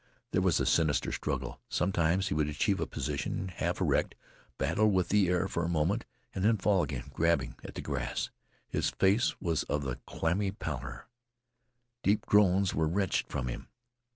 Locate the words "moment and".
5.69-6.43